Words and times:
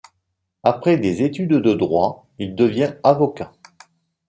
Après 0.63 0.97
des 0.97 1.21
études 1.21 1.61
de 1.61 1.73
droit 1.75 2.25
il 2.39 2.55
devient 2.55 2.95
avocat. 3.03 3.51